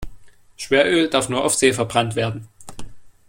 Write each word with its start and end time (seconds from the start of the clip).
Schweröl 0.57 1.11
darf 1.11 1.29
nur 1.29 1.45
auf 1.45 1.53
See 1.53 1.73
verbrannt 1.73 2.15
werden. 2.15 2.47